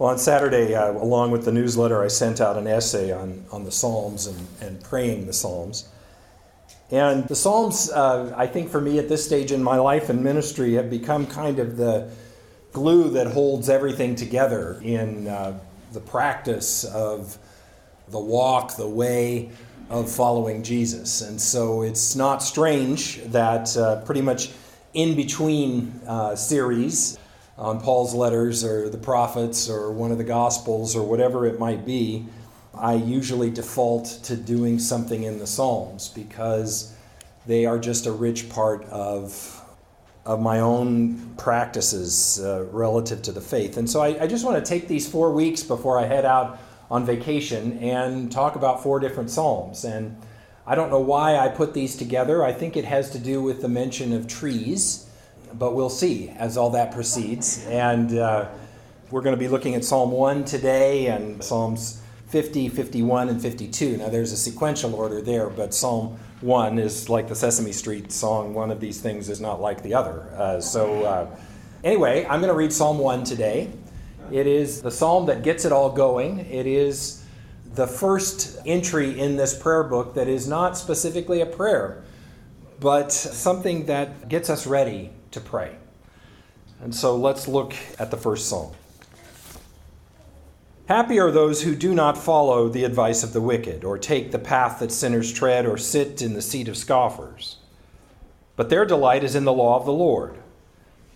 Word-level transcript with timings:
Well, 0.00 0.08
on 0.08 0.18
Saturday, 0.18 0.74
uh, 0.74 0.92
along 0.92 1.30
with 1.30 1.44
the 1.44 1.52
newsletter, 1.52 2.02
I 2.02 2.08
sent 2.08 2.40
out 2.40 2.56
an 2.56 2.66
essay 2.66 3.12
on, 3.12 3.44
on 3.52 3.64
the 3.64 3.70
Psalms 3.70 4.26
and, 4.26 4.46
and 4.62 4.82
praying 4.82 5.26
the 5.26 5.34
Psalms. 5.34 5.90
And 6.90 7.28
the 7.28 7.36
Psalms, 7.36 7.90
uh, 7.90 8.32
I 8.34 8.46
think 8.46 8.70
for 8.70 8.80
me 8.80 8.98
at 8.98 9.10
this 9.10 9.22
stage 9.22 9.52
in 9.52 9.62
my 9.62 9.76
life 9.76 10.08
and 10.08 10.24
ministry, 10.24 10.72
have 10.72 10.88
become 10.88 11.26
kind 11.26 11.58
of 11.58 11.76
the 11.76 12.10
glue 12.72 13.10
that 13.10 13.26
holds 13.26 13.68
everything 13.68 14.14
together 14.14 14.80
in 14.82 15.28
uh, 15.28 15.58
the 15.92 16.00
practice 16.00 16.84
of 16.84 17.36
the 18.08 18.18
walk, 18.18 18.76
the 18.76 18.88
way 18.88 19.50
of 19.90 20.10
following 20.10 20.62
Jesus. 20.62 21.20
And 21.20 21.38
so 21.38 21.82
it's 21.82 22.16
not 22.16 22.42
strange 22.42 23.22
that 23.24 23.76
uh, 23.76 24.00
pretty 24.06 24.22
much 24.22 24.50
in 24.94 25.14
between 25.14 26.00
uh, 26.06 26.36
series 26.36 27.18
on 27.58 27.80
Paul's 27.80 28.14
letters 28.14 28.64
or 28.64 28.88
the 28.88 28.98
prophets 28.98 29.68
or 29.68 29.92
one 29.92 30.12
of 30.12 30.18
the 30.18 30.24
gospels 30.24 30.96
or 30.96 31.02
whatever 31.02 31.46
it 31.46 31.58
might 31.58 31.84
be, 31.84 32.26
I 32.74 32.94
usually 32.94 33.50
default 33.50 34.06
to 34.24 34.36
doing 34.36 34.78
something 34.78 35.24
in 35.24 35.38
the 35.38 35.46
Psalms 35.46 36.08
because 36.08 36.94
they 37.46 37.66
are 37.66 37.78
just 37.78 38.06
a 38.06 38.12
rich 38.12 38.48
part 38.48 38.84
of 38.84 39.56
of 40.26 40.40
my 40.40 40.60
own 40.60 41.34
practices 41.36 42.40
uh, 42.40 42.64
relative 42.70 43.22
to 43.22 43.32
the 43.32 43.40
faith. 43.40 43.78
And 43.78 43.88
so 43.88 44.00
I, 44.00 44.24
I 44.24 44.26
just 44.26 44.44
want 44.44 44.62
to 44.62 44.68
take 44.68 44.86
these 44.86 45.08
four 45.08 45.32
weeks 45.32 45.62
before 45.62 45.98
I 45.98 46.04
head 46.04 46.26
out 46.26 46.58
on 46.90 47.06
vacation 47.06 47.78
and 47.78 48.30
talk 48.30 48.54
about 48.54 48.82
four 48.82 49.00
different 49.00 49.30
Psalms. 49.30 49.84
And 49.84 50.16
I 50.66 50.74
don't 50.74 50.90
know 50.90 51.00
why 51.00 51.36
I 51.36 51.48
put 51.48 51.72
these 51.72 51.96
together. 51.96 52.44
I 52.44 52.52
think 52.52 52.76
it 52.76 52.84
has 52.84 53.10
to 53.10 53.18
do 53.18 53.42
with 53.42 53.62
the 53.62 53.68
mention 53.68 54.12
of 54.12 54.28
trees, 54.28 55.09
but 55.54 55.74
we'll 55.74 55.90
see 55.90 56.30
as 56.30 56.56
all 56.56 56.70
that 56.70 56.92
proceeds. 56.92 57.64
And 57.66 58.16
uh, 58.18 58.48
we're 59.10 59.22
going 59.22 59.34
to 59.34 59.40
be 59.40 59.48
looking 59.48 59.74
at 59.74 59.84
Psalm 59.84 60.12
1 60.12 60.44
today 60.44 61.06
and 61.08 61.42
Psalms 61.42 62.02
50, 62.28 62.68
51, 62.68 63.28
and 63.28 63.42
52. 63.42 63.96
Now, 63.96 64.08
there's 64.08 64.32
a 64.32 64.36
sequential 64.36 64.94
order 64.94 65.20
there, 65.20 65.48
but 65.48 65.74
Psalm 65.74 66.18
1 66.42 66.78
is 66.78 67.08
like 67.08 67.28
the 67.28 67.34
Sesame 67.34 67.72
Street 67.72 68.12
song, 68.12 68.54
one 68.54 68.70
of 68.70 68.80
these 68.80 69.00
things 69.00 69.28
is 69.28 69.40
not 69.40 69.60
like 69.60 69.82
the 69.82 69.94
other. 69.94 70.30
Uh, 70.36 70.60
so, 70.60 71.04
uh, 71.04 71.36
anyway, 71.82 72.24
I'm 72.24 72.40
going 72.40 72.52
to 72.52 72.56
read 72.56 72.72
Psalm 72.72 72.98
1 72.98 73.24
today. 73.24 73.72
It 74.30 74.46
is 74.46 74.80
the 74.80 74.92
psalm 74.92 75.26
that 75.26 75.42
gets 75.42 75.64
it 75.64 75.72
all 75.72 75.90
going. 75.90 76.38
It 76.38 76.66
is 76.66 77.24
the 77.74 77.86
first 77.86 78.58
entry 78.64 79.18
in 79.18 79.36
this 79.36 79.58
prayer 79.58 79.82
book 79.82 80.14
that 80.14 80.28
is 80.28 80.46
not 80.46 80.76
specifically 80.78 81.40
a 81.40 81.46
prayer, 81.46 82.04
but 82.78 83.10
something 83.10 83.86
that 83.86 84.28
gets 84.28 84.48
us 84.48 84.68
ready 84.68 85.10
to 85.32 85.40
pray. 85.40 85.76
And 86.80 86.94
so 86.94 87.16
let's 87.16 87.46
look 87.46 87.74
at 87.98 88.10
the 88.10 88.16
first 88.16 88.48
psalm. 88.48 88.72
Happy 90.86 91.20
are 91.20 91.30
those 91.30 91.62
who 91.62 91.74
do 91.74 91.94
not 91.94 92.18
follow 92.18 92.68
the 92.68 92.84
advice 92.84 93.22
of 93.22 93.32
the 93.32 93.40
wicked, 93.40 93.84
or 93.84 93.96
take 93.96 94.32
the 94.32 94.38
path 94.38 94.80
that 94.80 94.90
sinners 94.90 95.32
tread, 95.32 95.66
or 95.66 95.76
sit 95.76 96.20
in 96.20 96.34
the 96.34 96.42
seat 96.42 96.66
of 96.68 96.76
scoffers. 96.76 97.58
But 98.56 98.70
their 98.70 98.84
delight 98.84 99.22
is 99.22 99.34
in 99.34 99.44
the 99.44 99.52
law 99.52 99.78
of 99.78 99.86
the 99.86 99.92
Lord 99.92 100.40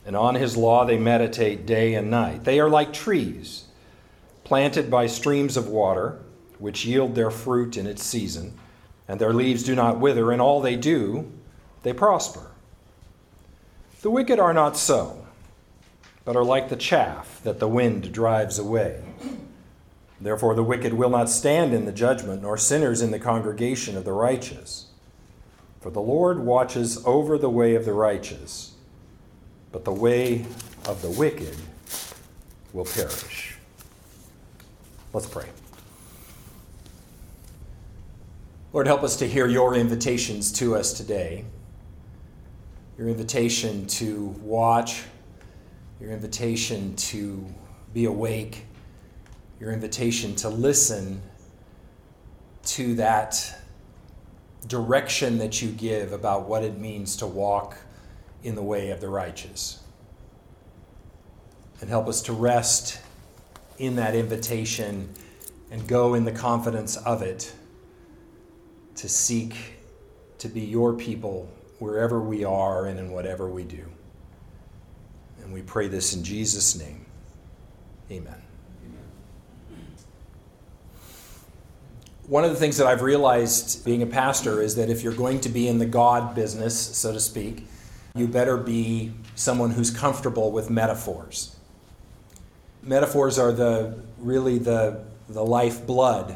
and 0.07 0.17
on 0.17 0.35
his 0.35 0.57
law 0.57 0.85
they 0.85 0.99
meditate 0.99 1.67
day 1.67 1.95
and 1.95 2.11
night. 2.11 2.45
They 2.45 2.61
are 2.61 2.69
like 2.69 2.93
trees 2.93 3.65
planted 4.45 4.91
by 4.91 5.07
streams 5.07 5.57
of 5.57 5.69
water, 5.69 6.21
which 6.59 6.85
yield 6.85 7.15
their 7.15 7.31
fruit 7.31 7.79
in 7.79 7.87
its 7.87 8.03
season, 8.03 8.53
and 9.09 9.19
their 9.19 9.33
leaves 9.33 9.63
do 9.63 9.75
not 9.75 9.99
wither, 9.99 10.31
and 10.31 10.43
all 10.43 10.61
they 10.61 10.77
do, 10.77 11.33
they 11.83 11.95
prosper. 11.95 12.51
The 14.05 14.11
wicked 14.11 14.39
are 14.39 14.53
not 14.53 14.77
so, 14.77 15.25
but 16.27 16.37
are 16.37 16.45
like 16.45 16.69
the 16.69 16.77
chaff 16.77 17.41
that 17.43 17.59
the 17.59 17.67
wind 17.67 18.13
drives 18.13 18.59
away. 18.59 19.03
Therefore, 20.21 20.55
the 20.55 20.63
wicked 20.63 20.93
will 20.93 21.09
not 21.09 21.31
stand 21.31 21.73
in 21.73 21.87
the 21.87 21.93
judgment, 21.93 22.43
nor 22.43 22.59
sinners 22.59 23.01
in 23.01 23.13
the 23.13 23.19
congregation 23.19 23.97
of 23.97 24.05
the 24.05 24.13
righteous. 24.13 24.89
For 25.81 25.91
the 25.91 26.03
Lord 26.03 26.41
watches 26.41 27.03
over 27.07 27.39
the 27.39 27.49
way 27.49 27.75
of 27.77 27.87
the 27.87 27.95
righteous 27.95 28.75
but 29.73 29.85
the 29.85 29.93
way 29.93 30.47
of 30.87 31.01
the 31.01 31.11
wicked 31.11 31.57
will 32.75 32.85
perish. 32.85 33.57
Let's 35.15 35.27
pray. 35.27 35.47
Lord, 38.75 38.87
help 38.87 39.03
us 39.03 39.17
to 39.17 39.27
hear 39.27 39.49
your 39.49 39.75
invitations 39.75 40.53
to 40.53 40.77
us 40.77 40.93
today. 40.93 41.47
Your 42.97 43.09
invitation 43.09 43.87
to 43.87 44.27
watch, 44.41 45.03
your 46.01 46.11
invitation 46.11 46.95
to 46.97 47.45
be 47.93 48.05
awake, 48.05 48.67
your 49.59 49.73
invitation 49.73 50.37
to 50.37 50.49
listen 50.49 51.21
to 52.67 52.95
that 52.95 53.59
direction 54.67 55.39
that 55.39 55.61
you 55.61 55.71
give 55.71 56.13
about 56.13 56.49
what 56.49 56.63
it 56.63 56.79
means 56.79 57.17
to 57.17 57.27
walk 57.27 57.77
in 58.43 58.55
the 58.55 58.63
way 58.63 58.91
of 58.91 59.01
the 59.01 59.09
righteous. 59.09 59.83
And 61.81 61.91
help 61.91 62.09
us 62.09 62.23
to 62.23 62.33
rest 62.33 63.01
in 63.79 63.97
that 63.97 64.15
invitation 64.15 65.09
and 65.71 65.87
go 65.89 66.15
in 66.15 66.25
the 66.25 66.33
confidence 66.33 66.97
of 66.97 67.23
it 67.23 67.53
to 68.97 69.09
seek 69.09 69.75
to 70.39 70.49
be 70.49 70.61
your 70.61 70.95
people 70.95 71.49
wherever 71.85 72.19
we 72.19 72.45
are 72.45 72.87
and 72.87 72.99
in 72.99 73.11
whatever 73.11 73.47
we 73.47 73.63
do. 73.63 73.85
And 75.43 75.53
we 75.53 75.61
pray 75.61 75.87
this 75.87 76.15
in 76.15 76.25
Jesus' 76.25 76.75
name. 76.75 77.05
Amen. 78.11 78.41
One 82.27 82.43
of 82.43 82.49
the 82.49 82.57
things 82.57 82.79
that 82.79 82.87
I've 82.87 83.03
realized 83.03 83.85
being 83.85 84.01
a 84.01 84.07
pastor 84.07 84.63
is 84.63 84.77
that 84.77 84.89
if 84.89 85.03
you're 85.03 85.13
going 85.13 85.41
to 85.41 85.51
be 85.51 85.69
in 85.69 85.79
the 85.79 85.85
God 85.85 86.35
business, 86.35 86.75
so 86.97 87.13
to 87.13 87.21
speak, 87.21 87.67
you 88.15 88.27
better 88.27 88.57
be 88.57 89.13
someone 89.35 89.71
who's 89.71 89.91
comfortable 89.91 90.53
with 90.53 90.71
metaphors. 90.71 91.55
Metaphors 92.83 93.39
are 93.39 93.53
the 93.53 93.99
really 94.19 94.57
the, 94.57 95.05
the 95.29 95.45
lifeblood 95.45 96.35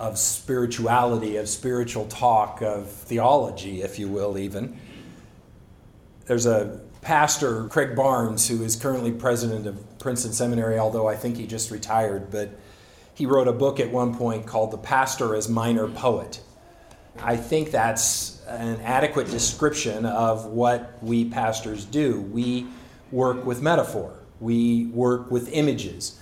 of 0.00 0.18
spirituality, 0.18 1.36
of 1.36 1.46
spiritual 1.46 2.06
talk, 2.06 2.62
of 2.62 2.90
theology, 2.90 3.82
if 3.82 3.98
you 3.98 4.08
will, 4.08 4.38
even. 4.38 4.80
There's 6.24 6.46
a 6.46 6.80
pastor, 7.02 7.68
Craig 7.68 7.94
Barnes, 7.94 8.48
who 8.48 8.64
is 8.64 8.76
currently 8.76 9.12
president 9.12 9.66
of 9.66 9.98
Princeton 9.98 10.32
Seminary, 10.32 10.78
although 10.78 11.06
I 11.06 11.16
think 11.16 11.36
he 11.36 11.46
just 11.46 11.70
retired, 11.70 12.30
but 12.30 12.48
he 13.14 13.26
wrote 13.26 13.46
a 13.46 13.52
book 13.52 13.78
at 13.78 13.90
one 13.90 14.14
point 14.14 14.46
called 14.46 14.70
The 14.70 14.78
Pastor 14.78 15.34
as 15.34 15.50
Minor 15.50 15.86
Poet. 15.86 16.40
I 17.18 17.36
think 17.36 17.70
that's 17.70 18.42
an 18.46 18.80
adequate 18.80 19.30
description 19.30 20.06
of 20.06 20.46
what 20.46 20.96
we 21.02 21.26
pastors 21.26 21.84
do. 21.84 22.22
We 22.22 22.66
work 23.12 23.44
with 23.44 23.60
metaphor, 23.60 24.14
we 24.40 24.86
work 24.86 25.30
with 25.30 25.52
images. 25.52 26.19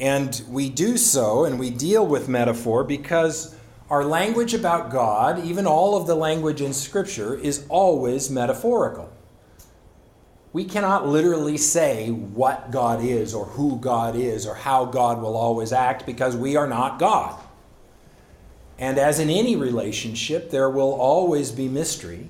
And 0.00 0.40
we 0.48 0.68
do 0.68 0.96
so 0.96 1.44
and 1.44 1.58
we 1.58 1.70
deal 1.70 2.06
with 2.06 2.28
metaphor 2.28 2.84
because 2.84 3.56
our 3.90 4.04
language 4.04 4.54
about 4.54 4.90
God, 4.90 5.44
even 5.44 5.66
all 5.66 5.96
of 5.96 6.06
the 6.06 6.14
language 6.14 6.60
in 6.60 6.72
Scripture, 6.72 7.34
is 7.34 7.66
always 7.68 8.30
metaphorical. 8.30 9.10
We 10.52 10.64
cannot 10.64 11.06
literally 11.06 11.56
say 11.56 12.10
what 12.10 12.70
God 12.70 13.02
is 13.02 13.34
or 13.34 13.46
who 13.46 13.78
God 13.78 14.14
is 14.14 14.46
or 14.46 14.54
how 14.54 14.84
God 14.84 15.20
will 15.20 15.36
always 15.36 15.72
act 15.72 16.06
because 16.06 16.36
we 16.36 16.56
are 16.56 16.66
not 16.66 16.98
God. 16.98 17.38
And 18.78 18.98
as 18.98 19.18
in 19.18 19.28
any 19.28 19.56
relationship, 19.56 20.50
there 20.50 20.70
will 20.70 20.92
always 20.92 21.50
be 21.50 21.68
mystery. 21.68 22.28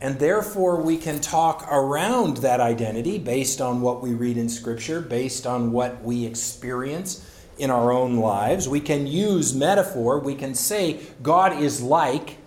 And 0.00 0.18
therefore, 0.18 0.80
we 0.80 0.96
can 0.96 1.20
talk 1.20 1.68
around 1.70 2.38
that 2.38 2.58
identity 2.58 3.18
based 3.18 3.60
on 3.60 3.82
what 3.82 4.00
we 4.00 4.14
read 4.14 4.38
in 4.38 4.48
Scripture, 4.48 5.00
based 5.00 5.46
on 5.46 5.72
what 5.72 6.02
we 6.02 6.24
experience 6.24 7.26
in 7.58 7.70
our 7.70 7.92
own 7.92 8.16
lives. 8.16 8.66
We 8.66 8.80
can 8.80 9.06
use 9.06 9.54
metaphor. 9.54 10.18
We 10.18 10.34
can 10.34 10.54
say 10.54 11.00
God 11.22 11.60
is 11.60 11.82
like, 11.82 12.38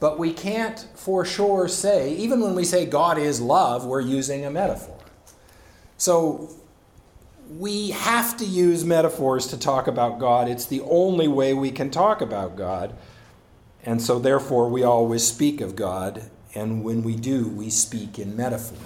but 0.00 0.18
we 0.18 0.32
can't 0.32 0.88
for 0.94 1.26
sure 1.26 1.68
say, 1.68 2.14
even 2.14 2.40
when 2.40 2.54
we 2.54 2.64
say 2.64 2.86
God 2.86 3.18
is 3.18 3.40
love, 3.40 3.84
we're 3.84 4.00
using 4.00 4.46
a 4.46 4.50
metaphor. 4.50 4.98
So 5.98 6.48
we 7.50 7.90
have 7.90 8.36
to 8.38 8.46
use 8.46 8.84
metaphors 8.84 9.48
to 9.48 9.58
talk 9.58 9.86
about 9.86 10.18
God. 10.18 10.48
It's 10.48 10.66
the 10.66 10.80
only 10.82 11.28
way 11.28 11.52
we 11.52 11.70
can 11.70 11.90
talk 11.90 12.22
about 12.22 12.56
God. 12.56 12.94
And 13.84 14.02
so, 14.02 14.18
therefore, 14.18 14.68
we 14.68 14.82
always 14.82 15.26
speak 15.26 15.60
of 15.60 15.76
God. 15.76 16.30
And 16.54 16.82
when 16.82 17.02
we 17.02 17.14
do, 17.14 17.48
we 17.48 17.70
speak 17.70 18.18
in 18.18 18.36
metaphor. 18.36 18.78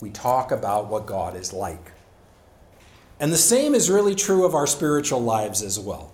We 0.00 0.10
talk 0.10 0.50
about 0.50 0.88
what 0.88 1.06
God 1.06 1.36
is 1.36 1.52
like. 1.52 1.92
And 3.20 3.32
the 3.32 3.36
same 3.36 3.74
is 3.74 3.90
really 3.90 4.14
true 4.14 4.44
of 4.44 4.54
our 4.54 4.66
spiritual 4.66 5.20
lives 5.20 5.62
as 5.62 5.78
well. 5.78 6.12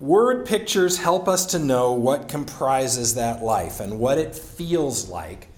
Word 0.00 0.46
pictures 0.46 0.98
help 0.98 1.28
us 1.28 1.46
to 1.46 1.58
know 1.58 1.92
what 1.92 2.28
comprises 2.28 3.14
that 3.14 3.42
life 3.42 3.78
and 3.78 4.00
what 4.00 4.18
it 4.18 4.34
feels 4.34 5.08
like 5.08 5.48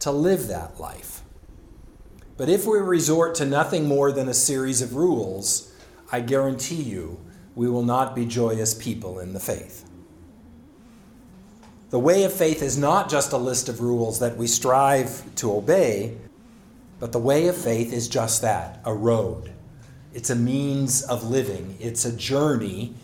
to 0.00 0.12
live 0.12 0.46
that 0.46 0.78
life. 0.78 1.22
But 2.36 2.48
if 2.48 2.64
we 2.64 2.78
resort 2.78 3.34
to 3.36 3.44
nothing 3.44 3.88
more 3.88 4.12
than 4.12 4.28
a 4.28 4.34
series 4.34 4.80
of 4.80 4.94
rules, 4.94 5.72
I 6.12 6.20
guarantee 6.20 6.80
you 6.80 7.20
we 7.58 7.68
will 7.68 7.82
not 7.82 8.14
be 8.14 8.24
joyous 8.24 8.72
people 8.72 9.18
in 9.18 9.32
the 9.32 9.40
faith. 9.40 9.84
The 11.90 11.98
way 11.98 12.22
of 12.22 12.32
faith 12.32 12.62
is 12.62 12.78
not 12.78 13.10
just 13.10 13.32
a 13.32 13.36
list 13.36 13.68
of 13.68 13.80
rules 13.80 14.20
that 14.20 14.36
we 14.36 14.46
strive 14.46 15.34
to 15.34 15.52
obey, 15.52 16.16
but 17.00 17.10
the 17.10 17.18
way 17.18 17.48
of 17.48 17.56
faith 17.56 17.92
is 17.92 18.06
just 18.06 18.42
that 18.42 18.80
a 18.84 18.94
road. 18.94 19.52
It's 20.14 20.30
a 20.30 20.36
means 20.36 21.02
of 21.02 21.28
living, 21.28 21.76
it's 21.80 22.04
a 22.04 22.12
journey 22.12 22.94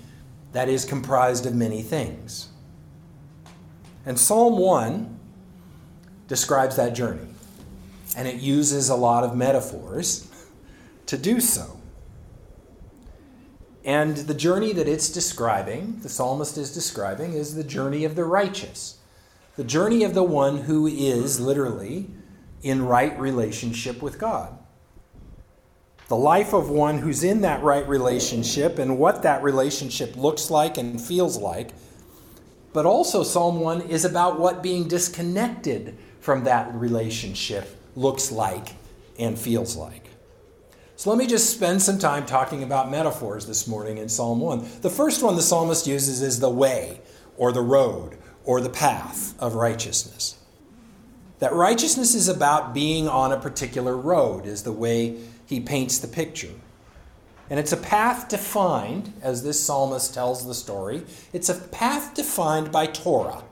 that 0.52 0.68
is 0.68 0.84
comprised 0.84 1.46
of 1.46 1.54
many 1.56 1.82
things. 1.82 2.50
And 4.06 4.16
Psalm 4.16 4.56
1 4.56 5.18
describes 6.28 6.76
that 6.76 6.94
journey, 6.94 7.26
and 8.16 8.28
it 8.28 8.36
uses 8.36 8.88
a 8.88 8.94
lot 8.94 9.24
of 9.24 9.34
metaphors 9.34 10.30
to 11.06 11.18
do 11.18 11.40
so. 11.40 11.80
And 13.84 14.16
the 14.16 14.34
journey 14.34 14.72
that 14.72 14.88
it's 14.88 15.10
describing, 15.10 16.00
the 16.00 16.08
psalmist 16.08 16.56
is 16.56 16.72
describing, 16.72 17.34
is 17.34 17.54
the 17.54 17.64
journey 17.64 18.04
of 18.04 18.16
the 18.16 18.25
righteous. 18.25 18.98
The 19.56 19.64
journey 19.64 20.04
of 20.04 20.14
the 20.14 20.22
one 20.22 20.58
who 20.62 20.86
is 20.86 21.38
literally 21.38 22.10
in 22.62 22.86
right 22.86 23.19
relationship 23.20 24.00
with 24.00 24.19
God. 24.19 24.58
The 26.08 26.16
life 26.16 26.54
of 26.54 26.70
one 26.70 26.98
who's 26.98 27.22
in 27.22 27.42
that 27.42 27.62
right 27.62 27.86
relationship 27.86 28.78
and 28.78 28.98
what 28.98 29.22
that 29.22 29.42
relationship 29.42 30.16
looks 30.16 30.50
like 30.50 30.78
and 30.78 31.00
feels 31.00 31.37
like. 31.37 31.70
But 32.72 32.87
also, 32.87 33.22
Psalm 33.22 33.60
1 33.60 33.82
is 33.82 34.04
about 34.04 34.38
what 34.38 34.62
being 34.62 34.88
disconnected 34.88 35.96
from 36.20 36.44
that 36.44 36.75
relationship 36.75 37.69
looks 37.94 38.32
like 38.32 38.75
and 39.19 39.38
feels 39.38 39.76
like. 39.76 40.03
So 40.96 41.11
let 41.11 41.19
me 41.19 41.26
just 41.26 41.50
spend 41.50 41.82
some 41.82 41.99
time 41.99 42.25
talking 42.25 42.62
about 42.62 42.88
metaphors 42.88 43.46
this 43.46 43.67
morning 43.67 43.99
in 43.99 44.08
Psalm 44.08 44.38
1. 44.38 44.81
The 44.81 44.91
first 44.91 45.25
one 45.25 45.35
the 45.35 45.43
psalmist 45.43 45.88
uses 45.88 46.23
is 46.23 46.38
the 46.38 46.49
way, 46.49 47.00
or 47.37 47.50
the 47.50 47.62
road, 47.62 48.17
or 48.44 48.61
the 48.61 48.70
path 48.70 49.35
of 49.41 49.56
righteousness. 49.56 50.37
That 51.41 51.52
righteousness 51.52 52.14
is 52.14 52.29
about 52.29 52.73
being 52.73 53.08
on 53.08 53.32
a 53.32 53.41
particular 53.41 53.96
road, 53.96 54.46
is 54.46 54.62
the 54.62 54.73
way 54.73 55.19
he 55.46 55.58
paints 55.58 55.99
the 55.99 56.06
picture. 56.06 56.52
And 57.50 57.58
it's 57.58 57.73
a 57.73 57.76
path 57.76 58.29
defined, 58.29 59.12
as 59.20 59.43
this 59.43 59.61
psalmist 59.61 60.14
tells 60.14 60.47
the 60.47 60.55
story, 60.55 61.02
it's 61.32 61.49
a 61.49 61.55
path 61.55 62.14
defined 62.14 62.70
by 62.70 62.87
Torah. 62.87 63.43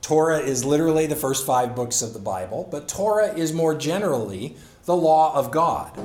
Torah 0.00 0.40
is 0.40 0.64
literally 0.64 1.06
the 1.06 1.16
first 1.16 1.44
five 1.44 1.76
books 1.76 2.00
of 2.00 2.14
the 2.14 2.18
Bible, 2.18 2.66
but 2.70 2.88
Torah 2.88 3.34
is 3.34 3.52
more 3.52 3.74
generally 3.74 4.56
the 4.86 4.96
law 4.96 5.36
of 5.36 5.50
God. 5.50 5.96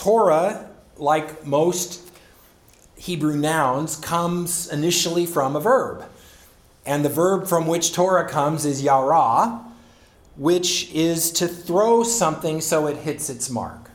Torah, 0.00 0.66
like 0.96 1.44
most 1.44 2.00
Hebrew 2.96 3.36
nouns, 3.36 3.96
comes 3.96 4.66
initially 4.72 5.26
from 5.26 5.54
a 5.54 5.60
verb. 5.60 6.06
And 6.86 7.04
the 7.04 7.10
verb 7.10 7.46
from 7.46 7.66
which 7.66 7.92
Torah 7.92 8.26
comes 8.26 8.64
is 8.64 8.82
yara, 8.82 9.60
which 10.36 10.90
is 10.94 11.30
to 11.32 11.46
throw 11.46 12.02
something 12.02 12.62
so 12.62 12.86
it 12.86 12.96
hits 12.96 13.28
its 13.28 13.50
mark, 13.50 13.90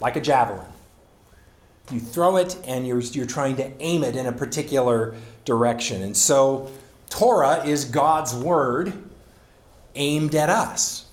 like 0.00 0.16
a 0.16 0.22
javelin. 0.22 0.64
You 1.90 2.00
throw 2.00 2.38
it 2.38 2.56
and 2.66 2.86
you're, 2.86 3.00
you're 3.00 3.26
trying 3.26 3.56
to 3.56 3.70
aim 3.78 4.02
it 4.02 4.16
in 4.16 4.24
a 4.24 4.32
particular 4.32 5.14
direction. 5.44 6.00
And 6.00 6.16
so 6.16 6.70
Torah 7.10 7.62
is 7.66 7.84
God's 7.84 8.34
word 8.34 8.94
aimed 9.96 10.34
at 10.34 10.48
us. 10.48 11.04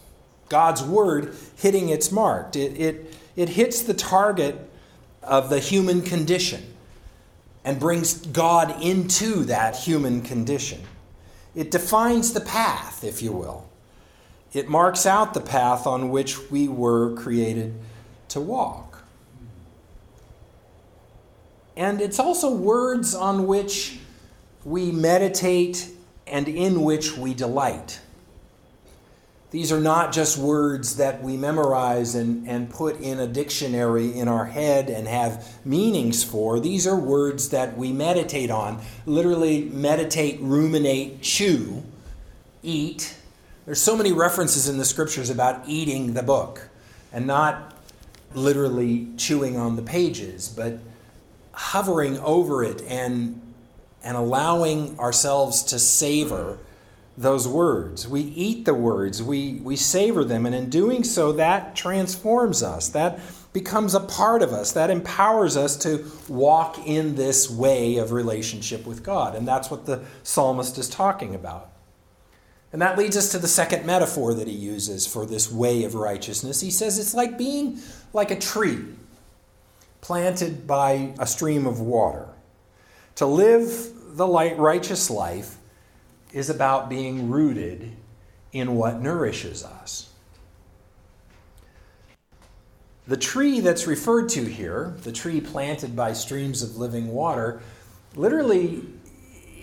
God's 0.47 0.81
word 0.81 1.35
hitting 1.57 1.89
its 1.89 2.09
mark. 2.09 2.56
It, 2.56 2.79
it, 2.79 3.08
it 3.35 3.49
hits 3.49 3.81
the 3.83 3.93
target 3.93 4.69
of 5.23 5.49
the 5.49 5.59
human 5.59 6.01
condition 6.01 6.73
and 7.63 7.79
brings 7.79 8.13
God 8.13 8.81
into 8.81 9.43
that 9.45 9.75
human 9.75 10.21
condition. 10.21 10.81
It 11.55 11.71
defines 11.71 12.33
the 12.33 12.41
path, 12.41 13.03
if 13.03 13.21
you 13.21 13.31
will. 13.31 13.67
It 14.53 14.69
marks 14.69 15.05
out 15.05 15.33
the 15.33 15.41
path 15.41 15.85
on 15.85 16.09
which 16.09 16.49
we 16.49 16.67
were 16.67 17.13
created 17.15 17.75
to 18.29 18.39
walk. 18.39 19.03
And 21.75 22.01
it's 22.01 22.19
also 22.19 22.53
words 22.53 23.13
on 23.13 23.47
which 23.47 23.99
we 24.65 24.91
meditate 24.91 25.89
and 26.27 26.47
in 26.47 26.81
which 26.81 27.15
we 27.15 27.33
delight. 27.33 27.99
These 29.51 29.71
are 29.71 29.79
not 29.79 30.11
just 30.11 30.37
words 30.37 30.97
that 30.97 31.23
we 31.23 31.35
memorize 31.35 32.13
and, 32.13 32.47
and 32.47 32.69
put 32.69 32.99
in 32.99 33.19
a 33.19 33.25
dictionary 33.25 34.13
in 34.13 34.27
our 34.27 34.45
head 34.45 34.89
and 34.89 35.07
have 35.07 35.47
meanings 35.65 36.23
for. 36.23 36.59
These 36.59 36.85
are 36.85 36.95
words 36.95 37.49
that 37.49 37.75
we 37.75 37.91
meditate 37.91 38.51
on. 38.51 38.79
Literally, 39.07 39.63
meditate, 39.63 40.39
ruminate, 40.39 41.23
chew, 41.23 41.83
eat, 42.61 43.15
there's 43.69 43.79
so 43.79 43.95
many 43.95 44.11
references 44.11 44.67
in 44.67 44.79
the 44.79 44.83
scriptures 44.83 45.29
about 45.29 45.61
eating 45.67 46.15
the 46.15 46.23
book 46.23 46.69
and 47.13 47.27
not 47.27 47.77
literally 48.33 49.09
chewing 49.15 49.57
on 49.57 49.75
the 49.75 49.83
pages, 49.83 50.49
but 50.49 50.79
hovering 51.51 52.17
over 52.17 52.63
it 52.63 52.81
and, 52.87 53.39
and 54.03 54.17
allowing 54.17 54.99
ourselves 54.99 55.61
to 55.65 55.77
savor 55.77 56.57
those 57.19 57.45
words. 57.45 58.07
We 58.07 58.21
eat 58.21 58.63
the 58.63 58.74
words, 58.74 59.21
we, 59.21 59.56
we 59.56 59.75
savor 59.75 60.24
them, 60.24 60.45
and 60.45 60.56
in 60.56 60.69
doing 60.69 61.04
so, 61.04 61.33
that 61.33 61.75
transforms 61.75 62.63
us. 62.63 62.88
That 62.88 63.19
becomes 63.51 63.94
a 63.94 64.00
part 64.00 64.42
of 64.42 64.54
us. 64.54 64.71
That 64.71 64.89
empowers 64.89 65.57
us 65.57 65.75
to 65.80 66.10
walk 66.30 66.80
in 66.88 67.16
this 67.16 67.50
way 67.50 67.98
of 67.98 68.13
relationship 68.13 68.88
with 68.88 69.04
God. 69.04 69.36
And 69.36 69.45
that's 69.45 69.69
what 69.69 69.86
the 69.86 70.06
psalmist 70.24 70.77
is 70.77 70.88
talking 70.88 71.36
about. 71.36 71.69
And 72.71 72.81
that 72.81 72.98
leads 72.98 73.18
us 73.18 73.31
to 73.31 73.39
the 73.39 73.50
second 73.50 73.86
metaphor 73.86 74.33
that 74.36 74.48
he 74.48 74.54
uses 74.54 75.06
for 75.06 75.25
this 75.25 75.51
way 75.51 75.83
of 75.83 75.95
righteousness. 75.95 76.62
He 76.62 76.71
says 76.71 76.98
it's 76.98 77.13
like 77.13 77.38
being 77.38 77.80
like 78.13 78.31
a 78.31 78.39
tree 78.39 78.86
planted 80.00 80.66
by 80.66 81.13
a 81.19 81.27
stream 81.27 81.68
of 81.68 81.81
water. 81.81 82.30
To 83.16 83.25
live 83.25 83.92
the 84.16 84.27
light, 84.27 84.57
righteous 84.57 85.10
life 85.10 85.57
is 86.31 86.49
about 86.49 86.89
being 86.89 87.29
rooted 87.29 87.91
in 88.51 88.75
what 88.75 89.01
nourishes 89.01 89.63
us. 89.63 90.09
The 93.07 93.17
tree 93.17 93.59
that's 93.59 93.87
referred 93.87 94.29
to 94.29 94.45
here, 94.45 94.95
the 95.01 95.11
tree 95.11 95.41
planted 95.41 95.95
by 95.95 96.13
streams 96.13 96.61
of 96.61 96.77
living 96.77 97.07
water, 97.07 97.61
literally 98.15 98.83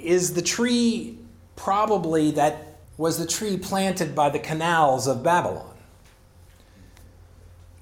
is 0.02 0.35
the 0.35 0.43
tree 0.43 1.19
probably 1.55 2.33
that 2.33 2.79
was 2.97 3.19
the 3.19 3.26
tree 3.26 3.57
planted 3.57 4.17
by 4.17 4.31
the 4.31 4.38
canals 4.41 5.07
of 5.07 5.23
Babylon. 5.23 5.75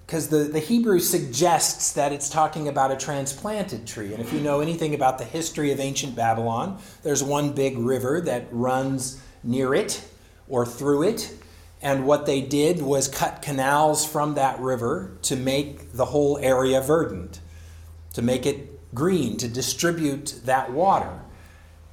Because 0.06 0.28
the, 0.28 0.38
the 0.44 0.60
Hebrew 0.60 1.00
suggests 1.00 1.92
that 1.92 2.12
it's 2.12 2.28
talking 2.28 2.68
about 2.68 2.90
a 2.90 2.96
transplanted 2.96 3.86
tree. 3.86 4.12
And 4.12 4.22
if 4.22 4.32
you 4.32 4.40
know 4.40 4.60
anything 4.60 4.94
about 4.94 5.18
the 5.18 5.24
history 5.24 5.72
of 5.72 5.80
ancient 5.80 6.14
Babylon, 6.14 6.78
there's 7.02 7.22
one 7.22 7.52
big 7.52 7.78
river 7.78 8.20
that 8.20 8.46
runs 8.50 9.22
near 9.42 9.74
it 9.74 10.06
or 10.46 10.66
through 10.66 11.04
it. 11.04 11.34
And 11.80 12.06
what 12.06 12.26
they 12.26 12.42
did 12.42 12.82
was 12.82 13.08
cut 13.08 13.40
canals 13.42 14.06
from 14.06 14.34
that 14.34 14.60
river 14.60 15.16
to 15.22 15.36
make 15.36 15.92
the 15.92 16.06
whole 16.06 16.38
area 16.38 16.80
verdant, 16.80 17.40
to 18.12 18.22
make 18.22 18.46
it 18.46 18.94
green, 18.94 19.36
to 19.38 19.48
distribute 19.48 20.40
that 20.44 20.70
water. 20.70 21.20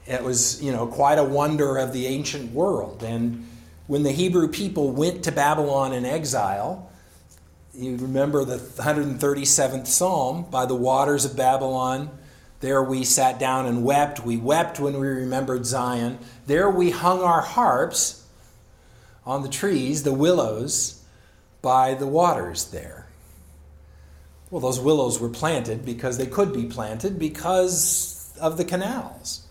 It 0.06 0.24
was, 0.24 0.62
you 0.62 0.72
know, 0.72 0.88
quite 0.88 1.18
a 1.18 1.24
wonder 1.24 1.78
of 1.78 1.94
the 1.94 2.08
ancient 2.08 2.52
world. 2.52 3.04
And 3.04 3.48
when 3.88 4.04
the 4.04 4.12
Hebrew 4.12 4.50
people 4.50 4.92
went 4.92 5.24
to 5.24 5.32
Babylon 5.32 5.94
in 5.94 6.06
exile, 6.06 6.91
you 7.74 7.96
remember 7.98 8.44
the 8.44 8.58
137th 8.58 9.88
Psalm, 9.88 10.46
by 10.50 10.66
the 10.66 10.76
waters 10.76 11.26
of 11.26 11.38
Babylon, 11.38 12.10
there 12.60 12.84
we 12.84 13.04
sat 13.04 13.40
down 13.40 13.66
and 13.66 13.84
wept. 13.84 14.24
We 14.24 14.38
wept 14.38 14.80
when 14.80 15.00
we 15.00 15.08
remembered 15.08 15.66
Zion. 15.66 16.20
There 16.46 16.70
we 16.70 16.92
hung 16.92 17.22
our 17.22 17.42
harps 17.42 18.28
on 19.26 19.42
the 19.42 19.50
trees, 19.50 20.04
the 20.04 20.14
willows, 20.14 21.04
by 21.62 21.94
the 21.94 22.08
waters 22.08 22.66
there. 22.72 23.08
Well, 24.50 24.62
those 24.62 24.80
willows 24.80 25.20
were 25.20 25.30
planted 25.30 25.86
because 25.86 26.18
they 26.18 26.26
could 26.28 26.54
be 26.54 26.66
planted 26.66 27.18
because 27.18 28.32
of 28.40 28.58
the 28.58 28.66
canals. 28.66 29.48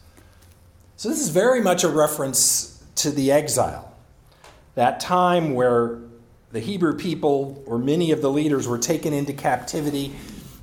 So, 0.97 1.09
this 1.09 1.21
is 1.21 1.31
very 1.31 1.63
much 1.63 1.83
a 1.83 1.89
reference 1.89 2.85
to 2.97 3.11
the 3.11 3.33
exile, 3.33 3.95
that 4.75 5.01
time 5.01 5.55
where 5.55 5.99
the 6.53 6.61
Hebrew 6.61 6.97
people, 6.97 7.63
or 7.67 7.79
many 7.79 8.11
of 8.11 8.23
the 8.23 8.31
leaders, 8.31 8.67
were 8.67 8.79
taken 8.79 9.13
into 9.13 9.33
captivity 9.33 10.15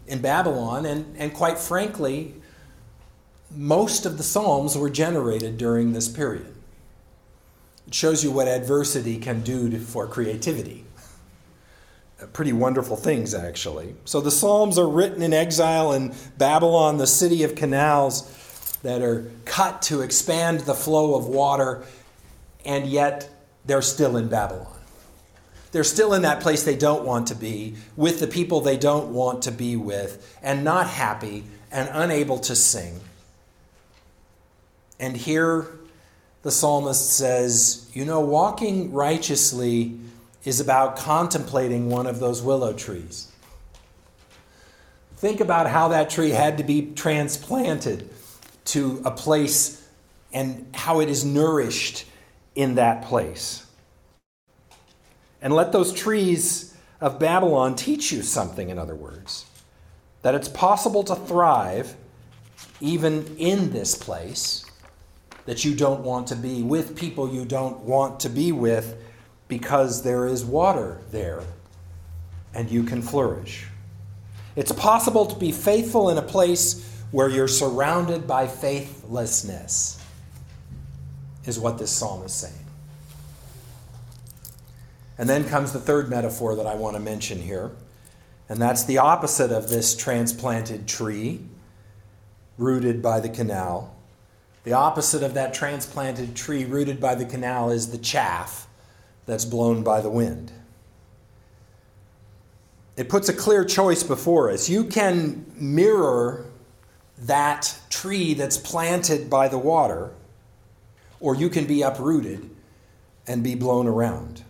in 0.08 0.22
Babylon, 0.22 0.86
and, 0.86 1.15
and 1.17 1.34
quite 1.34 1.58
frankly, 1.58 2.34
most 3.56 4.06
of 4.06 4.17
the 4.17 4.24
Psalms 4.24 4.77
were 4.77 4.89
generated 4.89 5.58
during 5.58 5.94
this 5.94 6.10
period. 6.10 6.53
It 7.88 7.94
shows 7.94 8.24
you 8.24 8.32
what 8.32 8.48
adversity 8.48 9.17
can 9.17 9.41
do 9.41 9.70
to, 9.70 9.79
for 9.79 10.08
creativity. 10.08 10.84
Uh, 12.22 12.25
pretty 12.27 12.51
wonderful 12.51 12.98
things, 12.98 13.34
actually. 13.34 13.96
So 14.03 14.20
the 14.20 14.32
Psalms 14.32 14.77
are 14.77 14.89
written 14.89 15.22
in 15.22 15.34
exile 15.34 15.94
in 15.94 16.13
Babylon, 16.38 16.98
the 16.98 17.08
city 17.08 17.44
of 17.44 17.56
canals 17.56 18.77
that 18.84 19.01
are 19.01 19.32
cut 19.46 19.82
to 19.84 20.01
expand 20.01 20.62
the 20.62 20.74
flow 20.74 21.15
of 21.15 21.27
water, 21.27 21.84
and 22.65 22.88
yet 22.88 23.29
they're 23.65 23.82
still 23.82 24.17
in 24.17 24.27
Babylon. 24.27 24.77
They're 25.72 25.84
still 25.84 26.14
in 26.14 26.22
that 26.22 26.42
place 26.42 26.64
they 26.64 26.76
don't 26.76 27.06
want 27.06 27.28
to 27.28 27.36
be, 27.36 27.76
with 27.96 28.20
the 28.20 28.28
people 28.28 28.62
they 28.62 28.78
don't 28.78 29.14
want 29.14 29.44
to 29.44 29.52
be 29.52 29.76
with, 29.76 30.38
and 30.42 30.64
not 30.64 30.88
happy 30.88 31.44
and 31.72 31.90
unable 31.92 32.40
to 32.40 32.56
sing. 32.56 33.00
And 35.00 35.16
here 35.16 35.68
the 36.44 36.52
psalmist 36.52 37.12
says, 37.12 37.90
You 37.94 38.06
know, 38.06 38.22
walking 38.22 38.94
righteously 38.94 40.00
is 40.46 40.62
about 40.62 40.96
contemplating 40.96 41.90
one 41.90 42.08
of 42.08 42.20
those 42.20 42.42
willow 42.42 42.72
trees. 42.72 43.30
Think 45.18 45.42
about 45.42 45.68
how 45.68 45.90
that 45.90 46.10
tree 46.10 46.30
had 46.30 46.60
to 46.60 46.64
be 46.64 46.94
transplanted 46.94 48.10
to 48.66 49.02
a 49.04 49.12
place 49.12 49.86
and 50.32 50.68
how 50.74 51.02
it 51.02 51.10
is 51.10 51.26
nourished 51.26 52.06
in 52.56 52.76
that 52.76 53.04
place. 53.04 53.67
And 55.41 55.53
let 55.53 55.72
those 55.72 55.94
trees 55.94 56.75
of 57.00 57.20
Babylon 57.20 57.75
teach 57.75 58.12
you 58.12 58.22
something, 58.24 58.70
in 58.70 58.79
other 58.79 58.96
words, 58.96 59.46
that 60.24 60.36
it's 60.36 60.50
possible 60.50 61.03
to 61.03 61.15
thrive 61.15 61.96
even 62.82 63.36
in 63.38 63.72
this 63.72 63.96
place 63.96 64.65
that 65.46 65.63
you 65.63 65.75
don't 65.75 66.01
want 66.01 66.27
to 66.27 66.36
be, 66.36 66.62
with 66.62 66.98
people 66.98 67.32
you 67.34 67.46
don't 67.46 67.79
want 67.82 68.20
to 68.22 68.29
be 68.29 68.51
with, 68.51 68.96
because 69.48 70.03
there 70.03 70.25
is 70.25 70.44
water 70.44 71.00
there 71.12 71.41
and 72.53 72.70
you 72.70 72.84
can 72.84 73.01
flourish. 73.01 73.65
It's 74.56 74.72
possible 74.72 75.25
to 75.27 75.36
be 75.36 75.51
faithful 75.51 76.10
in 76.10 76.17
a 76.17 76.22
place 76.22 76.84
where 77.12 77.29
you're 77.29 77.48
surrounded 77.48 78.27
by 78.27 78.48
faithlessness, 78.48 80.03
is 81.46 81.58
what 81.60 81.77
this 81.77 81.91
psalm 81.91 82.24
is 82.25 82.34
saying. 82.34 82.53
And 85.18 85.28
then 85.28 85.48
comes 85.48 85.74
the 85.74 85.80
third 85.80 86.10
metaphor 86.10 86.56
that 86.56 86.68
I 86.68 86.76
want 86.76 86.96
to 86.96 87.02
mention 87.02 87.40
here, 87.40 87.72
and 88.50 88.62
that's 88.62 88.84
the 88.84 89.00
opposite 89.00 89.52
of 89.52 89.70
this 89.70 89.96
transplanted 89.96 90.88
tree 90.88 91.42
rooted 92.58 93.02
by 93.02 93.20
the 93.20 93.30
canal. 93.30 93.96
The 94.64 94.74
opposite 94.74 95.24
of 95.24 95.34
that 95.34 95.54
transplanted 95.54 96.36
tree 96.36 96.66
rooted 96.66 97.00
by 97.00 97.16
the 97.16 97.26
canal 97.26 97.72
is 97.72 97.92
the 97.92 97.98
chaff 97.98 98.68
that's 99.26 99.46
blown 99.46 99.84
by 99.84 100.02
the 100.02 100.10
wind. 100.10 100.52
It 102.96 103.10
puts 103.10 103.30
a 103.30 103.34
clear 103.34 103.64
choice 103.64 104.04
before 104.04 104.50
us. 104.50 104.70
You 104.70 104.84
can 104.84 105.46
mirror 105.56 106.46
that 107.20 107.80
tree 107.90 108.34
that's 108.34 108.58
planted 108.58 109.30
by 109.30 109.48
the 109.48 109.58
water, 109.58 110.12
or 111.20 111.36
you 111.36 111.50
can 111.50 111.66
be 111.66 111.82
uprooted 111.82 112.50
and 113.28 113.44
be 113.44 113.56
blown 113.56 113.88
around. 113.88 114.44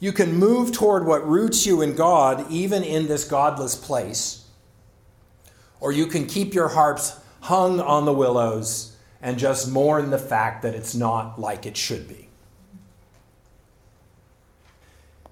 You 0.00 0.12
can 0.12 0.34
move 0.34 0.72
toward 0.72 1.06
what 1.06 1.28
roots 1.28 1.66
you 1.66 1.82
in 1.82 1.94
God, 1.94 2.50
even 2.50 2.82
in 2.82 3.06
this 3.06 3.24
godless 3.24 3.76
place, 3.76 4.46
or 5.78 5.92
you 5.92 6.06
can 6.06 6.26
keep 6.26 6.54
your 6.54 6.68
harps 6.68 7.20
hung 7.42 7.80
on 7.80 8.06
the 8.06 8.12
willows 8.12 8.96
and 9.22 9.38
just 9.38 9.70
mourn 9.70 10.10
the 10.10 10.18
fact 10.18 10.62
that 10.62 10.74
it's 10.74 10.94
not 10.94 11.38
like 11.38 11.66
it 11.66 11.76
should 11.76 12.08
be. 12.08 12.28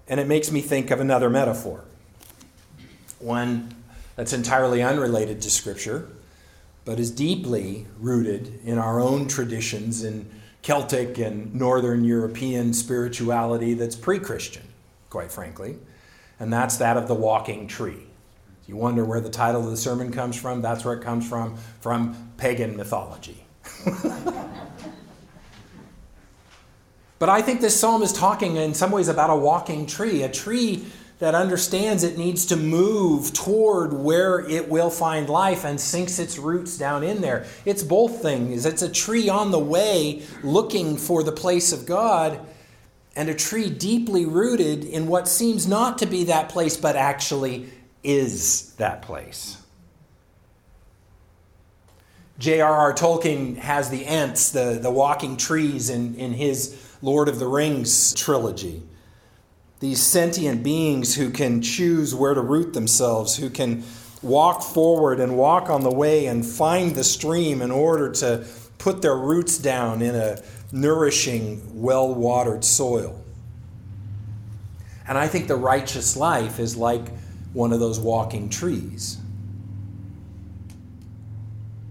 And 0.06 0.20
it 0.20 0.26
makes 0.26 0.50
me 0.50 0.60
think 0.60 0.90
of 0.90 1.00
another 1.00 1.30
metaphor, 1.30 1.84
one 3.18 3.74
that's 4.16 4.32
entirely 4.34 4.82
unrelated 4.82 5.40
to 5.42 5.50
Scripture, 5.50 6.08
but 6.84 6.98
is 6.98 7.10
deeply 7.10 7.86
rooted 7.98 8.60
in 8.64 8.78
our 8.78 9.00
own 9.00 9.28
traditions 9.28 10.02
in 10.02 10.28
Celtic 10.62 11.18
and 11.18 11.54
Northern 11.54 12.04
European 12.04 12.72
spirituality 12.72 13.74
that's 13.74 13.96
pre 13.96 14.18
Christian, 14.18 14.64
quite 15.10 15.32
frankly, 15.32 15.76
and 16.40 16.52
that's 16.52 16.76
that 16.78 16.96
of 16.96 17.08
the 17.08 17.14
walking 17.14 17.66
tree. 17.66 18.04
You 18.66 18.76
wonder 18.76 19.04
where 19.04 19.20
the 19.20 19.30
title 19.30 19.64
of 19.64 19.70
the 19.70 19.76
sermon 19.76 20.12
comes 20.12 20.36
from? 20.36 20.60
That's 20.60 20.84
where 20.84 20.94
it 20.94 21.02
comes 21.02 21.26
from, 21.26 21.56
from 21.80 22.32
pagan 22.36 22.76
mythology. 22.76 23.44
but 27.18 27.30
I 27.30 27.40
think 27.40 27.62
this 27.62 27.78
psalm 27.80 28.02
is 28.02 28.12
talking 28.12 28.56
in 28.56 28.74
some 28.74 28.90
ways 28.90 29.08
about 29.08 29.30
a 29.30 29.36
walking 29.36 29.86
tree, 29.86 30.22
a 30.22 30.28
tree 30.28 30.84
that 31.18 31.34
understands 31.34 32.04
it 32.04 32.16
needs 32.16 32.46
to 32.46 32.56
move 32.56 33.32
toward 33.32 33.92
where 33.92 34.40
it 34.40 34.68
will 34.68 34.90
find 34.90 35.28
life 35.28 35.64
and 35.64 35.80
sinks 35.80 36.18
its 36.18 36.38
roots 36.38 36.78
down 36.78 37.02
in 37.02 37.20
there. 37.20 37.46
It's 37.64 37.82
both 37.82 38.22
things. 38.22 38.64
It's 38.64 38.82
a 38.82 38.88
tree 38.88 39.28
on 39.28 39.50
the 39.50 39.58
way 39.58 40.22
looking 40.42 40.96
for 40.96 41.22
the 41.24 41.32
place 41.32 41.72
of 41.72 41.86
God, 41.86 42.40
and 43.16 43.28
a 43.28 43.34
tree 43.34 43.68
deeply 43.68 44.26
rooted 44.26 44.84
in 44.84 45.08
what 45.08 45.26
seems 45.26 45.66
not 45.66 45.98
to 45.98 46.06
be 46.06 46.24
that 46.24 46.48
place, 46.50 46.76
but 46.76 46.94
actually 46.94 47.68
is 48.04 48.74
that 48.74 49.02
place. 49.02 49.60
J.R.R. 52.38 52.94
Tolkien 52.94 53.56
has 53.56 53.90
the 53.90 54.06
Ents, 54.06 54.52
the, 54.52 54.78
the 54.80 54.92
walking 54.92 55.36
trees, 55.36 55.90
in, 55.90 56.14
in 56.14 56.32
his 56.32 56.80
Lord 57.02 57.28
of 57.28 57.40
the 57.40 57.48
Rings 57.48 58.14
trilogy. 58.14 58.84
These 59.80 60.02
sentient 60.02 60.62
beings 60.62 61.14
who 61.14 61.30
can 61.30 61.62
choose 61.62 62.14
where 62.14 62.34
to 62.34 62.40
root 62.40 62.72
themselves, 62.72 63.36
who 63.36 63.48
can 63.48 63.84
walk 64.22 64.62
forward 64.62 65.20
and 65.20 65.36
walk 65.36 65.70
on 65.70 65.82
the 65.82 65.92
way 65.92 66.26
and 66.26 66.44
find 66.44 66.94
the 66.94 67.04
stream 67.04 67.62
in 67.62 67.70
order 67.70 68.10
to 68.10 68.44
put 68.78 69.02
their 69.02 69.16
roots 69.16 69.58
down 69.58 70.02
in 70.02 70.14
a 70.14 70.42
nourishing, 70.72 71.80
well 71.80 72.12
watered 72.12 72.64
soil. 72.64 73.22
And 75.06 75.16
I 75.16 75.28
think 75.28 75.48
the 75.48 75.56
righteous 75.56 76.16
life 76.16 76.58
is 76.58 76.76
like 76.76 77.08
one 77.52 77.72
of 77.72 77.80
those 77.80 77.98
walking 77.98 78.48
trees. 78.48 79.18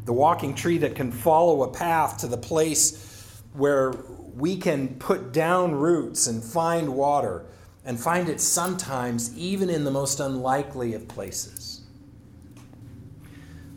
The 0.06 0.14
walking 0.14 0.54
tree 0.54 0.78
that 0.80 0.96
can 0.96 1.12
follow 1.12 1.64
a 1.64 1.72
path 1.72 2.20
to 2.20 2.28
the 2.28 2.38
place 2.38 3.42
where 3.54 3.92
we 4.36 4.58
can 4.58 4.96
put 5.00 5.34
down 5.34 5.74
roots 5.74 6.28
and 6.28 6.44
find 6.44 6.96
water, 6.96 7.46
and 7.88 7.98
find 7.98 8.28
it 8.28 8.42
sometimes 8.42 9.36
even 9.38 9.70
in 9.70 9.86
the 9.86 9.92
most 9.92 10.20
unlikely 10.20 10.94
of 10.94 11.08
places. 11.08 11.82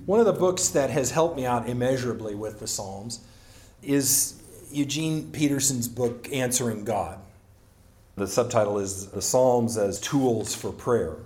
One 0.04 0.18
of 0.18 0.26
the 0.26 0.32
books 0.32 0.68
that 0.70 0.90
has 0.90 1.12
helped 1.12 1.36
me 1.36 1.46
out 1.46 1.68
immeasurably 1.68 2.34
with 2.34 2.58
the 2.58 2.66
Psalms 2.66 3.20
is 3.84 4.42
Eugene 4.72 5.30
Peterson's 5.30 5.86
book, 5.86 6.28
Answering 6.32 6.84
God. 6.84 7.20
The 8.16 8.26
subtitle 8.26 8.80
is 8.80 9.06
The 9.12 9.22
Psalms 9.22 9.78
as 9.78 10.00
Tools 10.00 10.56
for 10.56 10.72
Prayer. 10.72 11.16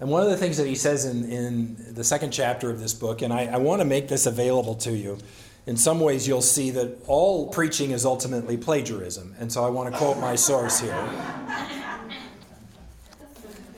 And 0.00 0.08
one 0.08 0.22
of 0.22 0.30
the 0.30 0.38
things 0.38 0.56
that 0.56 0.66
he 0.66 0.74
says 0.74 1.04
in, 1.04 1.30
in 1.30 1.94
the 1.94 2.04
second 2.04 2.30
chapter 2.30 2.70
of 2.70 2.80
this 2.80 2.94
book, 2.94 3.20
and 3.20 3.34
I, 3.34 3.44
I 3.44 3.58
want 3.58 3.82
to 3.82 3.84
make 3.84 4.08
this 4.08 4.24
available 4.24 4.76
to 4.76 4.96
you, 4.96 5.18
in 5.66 5.76
some 5.76 6.00
ways 6.00 6.26
you'll 6.26 6.40
see 6.40 6.70
that 6.70 6.96
all 7.06 7.48
preaching 7.48 7.90
is 7.90 8.06
ultimately 8.06 8.56
plagiarism. 8.56 9.36
And 9.38 9.52
so 9.52 9.62
I 9.62 9.68
want 9.68 9.92
to 9.92 9.98
quote 9.98 10.16
my 10.16 10.36
source 10.36 10.80
here. 10.80 11.81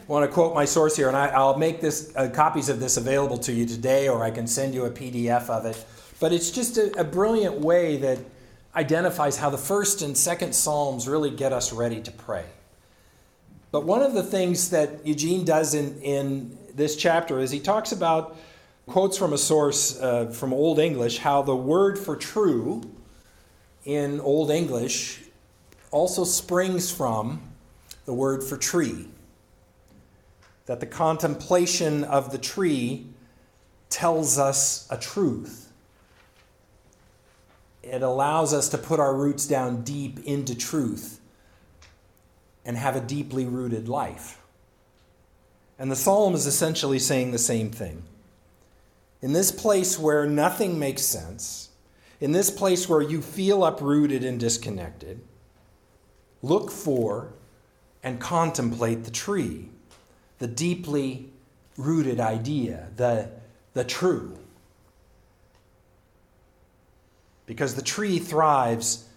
Want 0.07 0.29
to 0.29 0.33
quote 0.33 0.55
my 0.55 0.67
source 0.67 0.97
here, 0.97 1.09
and 1.09 1.17
I, 1.17 1.39
will 1.43 1.57
make 1.57 1.81
this 1.81 2.13
uh, 2.15 2.29
copies 2.29 2.69
of 2.69 2.79
this 2.79 2.99
available 2.99 3.39
to 3.39 3.53
you 3.53 3.65
today, 3.65 4.07
or 4.07 4.23
I 4.23 4.31
can 4.31 4.47
send 4.47 4.75
you 4.75 4.85
a 4.85 4.91
PDF 4.91 5.49
of 5.49 5.65
it. 5.65 5.83
But 6.21 6.31
it's 6.31 6.51
just 6.51 6.77
a, 6.77 7.01
a 7.01 7.05
brilliant 7.05 7.61
way 7.61 7.97
that 7.97 8.19
identifies 8.77 9.39
how 9.39 9.49
the 9.49 9.57
first 9.57 10.03
and 10.03 10.17
second 10.17 10.55
Psalms 10.55 11.09
really 11.09 11.31
get 11.31 11.55
us 11.55 11.73
ready 11.73 12.03
to 12.03 12.11
pray. 12.11 12.45
But 13.73 13.85
one 13.85 14.03
of 14.03 14.13
the 14.13 14.23
things 14.23 14.69
that 14.71 15.07
Eugene 15.07 15.45
does 15.47 15.73
in, 15.73 15.99
in 16.03 16.59
this 16.75 16.97
chapter 16.97 17.39
is 17.39 17.51
he 17.51 17.61
talks 17.61 17.93
about, 17.93 18.37
quotes 18.87 19.17
from 19.17 19.33
a 19.33 19.39
source 19.39 19.99
uh, 19.99 20.27
from 20.27 20.53
Old 20.53 20.79
English, 20.79 21.19
how 21.19 21.41
the 21.41 21.57
word 21.57 21.99
for 21.99 22.15
true 22.15 22.83
in 23.87 24.21
Old 24.21 24.51
English 24.51 25.23
also 25.91 26.25
springs 26.25 26.91
from 26.91 27.41
the 28.05 28.13
word 28.13 28.45
for 28.45 28.59
tree. 28.59 29.09
That 30.67 30.81
the 30.81 30.87
contemplation 30.87 32.05
of 32.05 32.33
the 32.33 32.39
tree 32.39 33.07
tells 33.91 34.39
us 34.39 34.89
a 34.91 34.97
truth. 34.97 35.71
It 37.83 38.03
allows 38.03 38.55
us 38.55 38.71
to 38.71 38.79
put 38.79 38.99
our 38.99 39.15
roots 39.15 39.47
down 39.47 39.83
deep 39.83 40.21
into 40.25 40.55
truth 40.55 41.21
and 42.65 42.79
have 42.79 42.97
a 42.97 43.01
deeply 43.01 43.45
rooted 43.45 43.89
life. 43.89 44.41
And 45.79 45.91
the 45.91 45.97
psalm 45.97 46.35
is 46.35 46.47
essentially 46.47 46.99
saying 46.99 47.33
the 47.33 47.39
same 47.39 47.71
thing. 47.71 48.05
In 49.21 49.33
this 49.33 49.51
place 49.51 49.99
where 49.99 50.27
nothing 50.27 50.79
makes 50.79 51.03
sense, 51.03 51.71
in 52.21 52.33
this 52.33 52.51
place 52.51 52.89
where 52.89 53.03
you 53.03 53.21
feel 53.21 53.65
uprooted 53.65 54.25
and 54.25 54.41
disconnected, 54.41 55.21
look 56.43 56.71
for 56.71 57.35
and 58.03 58.21
contemplate 58.21 59.05
the 59.05 59.11
tree, 59.11 59.71
the 60.45 60.49
deeply 60.49 61.31
rooted 61.79 62.21
idea, 62.21 62.89
the, 62.97 63.31
the 63.73 63.83
true. 63.83 64.37
Because 67.47 67.77
the 67.77 67.81
tree 67.81 68.19
thrives 68.19 69.09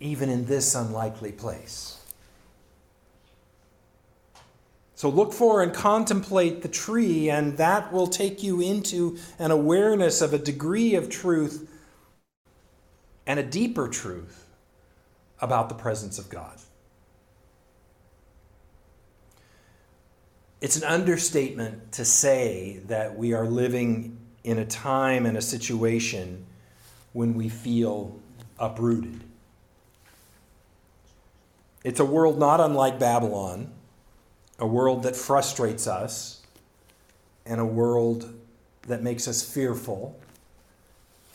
even 0.00 0.30
in 0.30 0.46
this 0.46 0.74
unlikely 0.74 1.32
place. 1.32 2.02
So 4.94 5.10
look 5.10 5.34
for 5.34 5.62
and 5.62 5.74
contemplate 5.74 6.62
the 6.62 6.68
tree, 6.68 7.28
and 7.28 7.58
that 7.58 7.92
will 7.92 8.06
take 8.06 8.42
you 8.42 8.62
into 8.62 9.18
an 9.38 9.50
awareness 9.50 10.22
of 10.22 10.32
a 10.32 10.38
degree 10.38 10.94
of 10.94 11.10
truth 11.10 11.70
and 13.26 13.38
a 13.38 13.42
deeper 13.42 13.86
truth 13.86 14.46
about 15.42 15.68
the 15.68 15.74
presence 15.74 16.18
of 16.18 16.30
God. 16.30 16.56
It's 20.60 20.76
an 20.76 20.84
understatement 20.84 21.92
to 21.92 22.04
say 22.04 22.80
that 22.86 23.16
we 23.16 23.32
are 23.32 23.46
living 23.46 24.18
in 24.44 24.58
a 24.58 24.66
time 24.66 25.26
and 25.26 25.36
a 25.36 25.42
situation 25.42 26.44
when 27.12 27.34
we 27.34 27.48
feel 27.48 28.18
uprooted. 28.58 29.20
It's 31.82 32.00
a 32.00 32.04
world 32.04 32.38
not 32.38 32.60
unlike 32.60 32.98
Babylon 32.98 33.72
a 34.60 34.66
world 34.66 35.04
that 35.04 35.16
frustrates 35.16 35.86
us, 35.86 36.42
and 37.46 37.60
a 37.60 37.64
world 37.64 38.32
that 38.82 39.02
makes 39.02 39.26
us 39.26 39.42
fearful, 39.42 40.20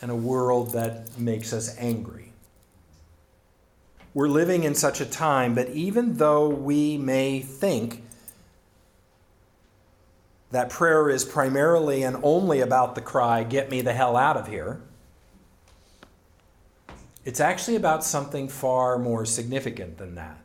and 0.01 0.11
a 0.11 0.15
world 0.15 0.73
that 0.73 1.17
makes 1.17 1.51
us 1.51 1.75
angry. 1.79 2.31
We're 4.13 4.29
living 4.29 4.63
in 4.63 4.75
such 4.75 5.01
a 5.01 5.05
time, 5.05 5.55
but 5.55 5.69
even 5.69 6.17
though 6.17 6.47
we 6.47 6.97
may 6.97 7.39
think 7.39 8.03
that 10.55 10.69
prayer 10.69 11.09
is 11.09 11.25
primarily 11.25 12.03
and 12.03 12.15
only 12.23 12.61
about 12.61 12.95
the 12.95 13.01
cry, 13.01 13.43
Get 13.43 13.69
me 13.69 13.81
the 13.81 13.91
hell 13.91 14.15
out 14.15 14.37
of 14.37 14.47
here, 14.47 14.79
it's 17.25 17.41
actually 17.41 17.75
about 17.75 18.05
something 18.05 18.47
far 18.47 18.97
more 18.97 19.25
significant 19.25 19.97
than 19.97 20.15
that. 20.15 20.37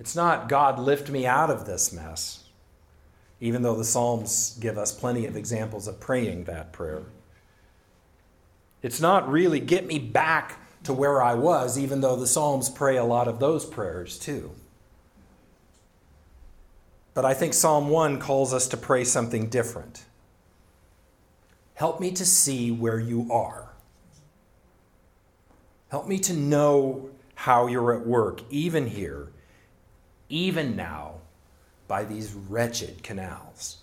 It's 0.00 0.16
not, 0.16 0.48
God, 0.48 0.78
lift 0.78 1.10
me 1.10 1.26
out 1.26 1.50
of 1.50 1.66
this 1.66 1.92
mess, 1.92 2.44
even 3.38 3.60
though 3.60 3.76
the 3.76 3.84
Psalms 3.84 4.56
give 4.58 4.78
us 4.78 4.92
plenty 4.92 5.26
of 5.26 5.36
examples 5.36 5.86
of 5.86 6.00
praying 6.00 6.44
that 6.44 6.72
prayer. 6.72 7.02
It's 8.80 8.98
not 8.98 9.30
really, 9.30 9.60
get 9.60 9.86
me 9.86 9.98
back 9.98 10.58
to 10.84 10.94
where 10.94 11.22
I 11.22 11.34
was, 11.34 11.78
even 11.78 12.00
though 12.00 12.16
the 12.16 12.26
Psalms 12.26 12.70
pray 12.70 12.96
a 12.96 13.04
lot 13.04 13.28
of 13.28 13.40
those 13.40 13.66
prayers 13.66 14.18
too. 14.18 14.52
But 17.18 17.24
I 17.24 17.34
think 17.34 17.52
Psalm 17.52 17.88
1 17.88 18.20
calls 18.20 18.54
us 18.54 18.68
to 18.68 18.76
pray 18.76 19.02
something 19.02 19.48
different. 19.48 20.04
Help 21.74 21.98
me 21.98 22.12
to 22.12 22.24
see 22.24 22.70
where 22.70 23.00
you 23.00 23.26
are. 23.32 23.70
Help 25.88 26.06
me 26.06 26.20
to 26.20 26.32
know 26.32 27.10
how 27.34 27.66
you're 27.66 27.92
at 27.92 28.06
work, 28.06 28.42
even 28.50 28.86
here, 28.86 29.32
even 30.28 30.76
now, 30.76 31.14
by 31.88 32.04
these 32.04 32.34
wretched 32.34 33.02
canals. 33.02 33.78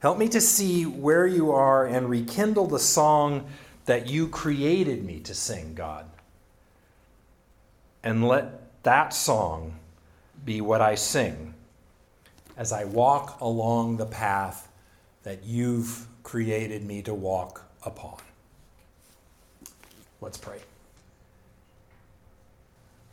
Help 0.00 0.18
me 0.18 0.28
to 0.30 0.40
see 0.40 0.84
where 0.84 1.28
you 1.28 1.52
are 1.52 1.86
and 1.86 2.10
rekindle 2.10 2.66
the 2.66 2.80
song 2.80 3.46
that 3.84 4.08
you 4.08 4.26
created 4.26 5.04
me 5.04 5.20
to 5.20 5.32
sing, 5.32 5.74
God. 5.74 6.06
And 8.02 8.26
let 8.26 8.82
that 8.82 9.14
song 9.14 9.76
be 10.44 10.60
what 10.60 10.80
I 10.80 10.94
sing 10.94 11.54
as 12.56 12.72
I 12.72 12.84
walk 12.84 13.40
along 13.40 13.96
the 13.96 14.06
path 14.06 14.68
that 15.22 15.44
you've 15.44 16.06
created 16.22 16.84
me 16.84 17.02
to 17.02 17.14
walk 17.14 17.64
upon. 17.84 18.18
Let's 20.20 20.38
pray. 20.38 20.58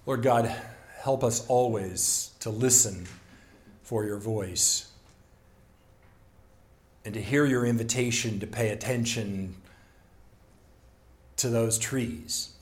Lord 0.05 0.23
God, 0.23 0.53
help 0.99 1.23
us 1.23 1.45
always 1.47 2.31
to 2.39 2.49
listen 2.49 3.07
for 3.83 4.05
your 4.05 4.17
voice 4.17 4.91
and 7.05 7.13
to 7.13 7.21
hear 7.21 7.45
your 7.45 7.65
invitation 7.65 8.39
to 8.39 8.47
pay 8.47 8.69
attention 8.69 9.55
to 11.37 11.49
those 11.49 11.77
trees 11.77 12.53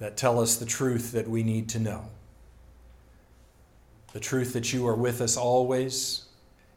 that 0.00 0.16
tell 0.16 0.40
us 0.40 0.56
the 0.56 0.66
truth 0.66 1.12
that 1.12 1.28
we 1.28 1.42
need 1.42 1.68
to 1.68 1.78
know. 1.78 2.08
The 4.12 4.20
truth 4.20 4.52
that 4.54 4.72
you 4.72 4.86
are 4.86 4.94
with 4.94 5.20
us 5.20 5.36
always, 5.36 6.24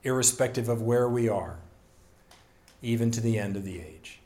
irrespective 0.04 0.68
of 0.70 0.82
where 0.82 1.08
we 1.08 1.30
are, 1.30 1.58
even 2.82 3.12
to 3.12 3.22
the 3.22 3.38
end 3.38 3.56
of 3.56 3.64
the 3.64 3.80
age. 3.80 4.20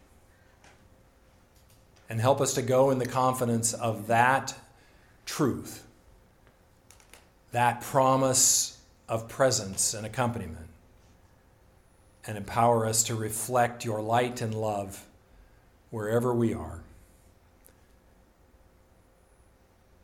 And 2.09 2.19
help 2.19 2.41
us 2.41 2.53
to 2.55 2.61
go 2.61 2.91
in 2.91 2.99
the 2.99 3.05
confidence 3.05 3.73
of 3.73 4.07
that 4.07 4.55
truth, 5.25 5.85
that 7.51 7.81
promise 7.81 8.79
of 9.07 9.27
presence 9.27 9.93
and 9.93 10.05
accompaniment, 10.05 10.67
and 12.27 12.37
empower 12.37 12.85
us 12.85 13.03
to 13.03 13.15
reflect 13.15 13.85
your 13.85 14.01
light 14.01 14.41
and 14.41 14.53
love 14.53 15.05
wherever 15.91 16.33
we 16.33 16.53
are. 16.53 16.81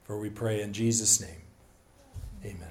For 0.04 0.20
we 0.20 0.30
pray 0.30 0.62
in 0.62 0.74
Jesus' 0.74 1.20
name. 1.22 1.42
Amen. 2.44 2.71